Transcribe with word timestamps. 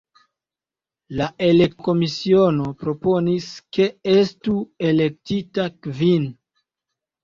La 1.19 1.27
elektokomisiono 1.47 2.67
proponis, 2.81 3.53
ke 3.79 3.89
estu 4.17 4.59
elektita 4.93 5.73
kvin. 5.85 6.31